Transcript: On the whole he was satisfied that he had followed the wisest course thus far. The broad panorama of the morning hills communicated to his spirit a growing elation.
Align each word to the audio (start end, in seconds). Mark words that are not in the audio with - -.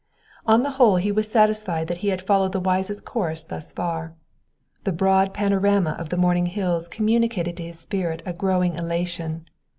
On 0.47 0.63
the 0.63 0.71
whole 0.71 0.95
he 0.95 1.11
was 1.11 1.29
satisfied 1.31 1.87
that 1.87 1.99
he 1.99 2.07
had 2.07 2.23
followed 2.23 2.53
the 2.53 2.59
wisest 2.59 3.05
course 3.05 3.43
thus 3.43 3.71
far. 3.71 4.15
The 4.83 4.91
broad 4.91 5.31
panorama 5.31 5.91
of 5.91 6.09
the 6.09 6.17
morning 6.17 6.47
hills 6.47 6.87
communicated 6.87 7.55
to 7.57 7.63
his 7.65 7.79
spirit 7.79 8.23
a 8.25 8.33
growing 8.33 8.73
elation. 8.73 9.45